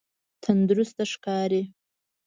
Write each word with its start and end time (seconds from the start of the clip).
تندرسته 0.43 1.03
ښکاری؟ 1.11 1.61